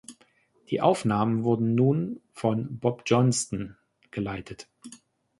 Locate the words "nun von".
1.75-2.79